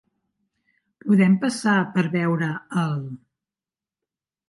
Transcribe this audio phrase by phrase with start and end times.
[1.09, 2.51] Podem passar per veure
[2.89, 3.01] el.?